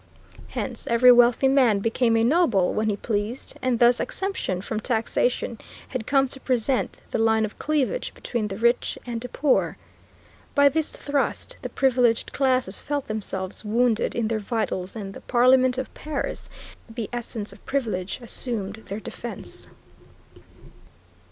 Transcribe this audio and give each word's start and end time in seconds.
Hence 0.47 0.87
every 0.87 1.11
wealthy 1.11 1.47
man 1.47 1.77
became 1.77 2.15
a 2.17 2.23
noble 2.23 2.73
when 2.73 2.89
he 2.89 2.97
pleased, 2.97 3.55
and 3.61 3.77
thus 3.77 3.99
exemption 3.99 4.59
from 4.59 4.79
taxation 4.79 5.59
had 5.89 6.07
come 6.07 6.25
to 6.29 6.39
present 6.39 6.97
the 7.11 7.19
line 7.19 7.45
of 7.45 7.59
cleavage 7.59 8.11
between 8.15 8.47
the 8.47 8.57
rich 8.57 8.97
and 9.05 9.23
poor. 9.31 9.77
By 10.55 10.69
this 10.69 10.95
thrust 10.97 11.55
the 11.61 11.69
privileged 11.69 12.33
classes 12.33 12.81
felt 12.81 13.05
themselves 13.05 13.63
wounded 13.63 14.15
in 14.15 14.27
their 14.27 14.39
vitals, 14.39 14.95
and 14.95 15.13
the 15.13 15.21
Parliament 15.21 15.77
of 15.77 15.93
Paris, 15.93 16.49
the 16.89 17.07
essence 17.13 17.53
of 17.53 17.63
privilege, 17.67 18.19
assumed 18.23 18.77
their 18.87 18.99
defence. 18.99 19.67